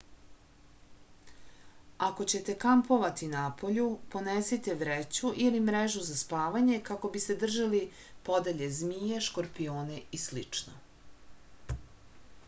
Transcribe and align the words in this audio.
ako 2.07 2.25
ćete 2.31 2.55
kampovati 2.63 3.27
napolju 3.33 3.85
ponesite 4.15 4.75
vreću 4.79 5.31
ili 5.47 5.61
mrežu 5.67 6.01
za 6.09 6.17
spavanje 6.23 6.79
kako 6.89 7.13
biste 7.19 7.37
držali 7.45 7.83
podalje 8.31 8.71
zmije 8.81 9.21
škorpione 9.29 10.01
i 10.19 10.23
slično 10.27 11.79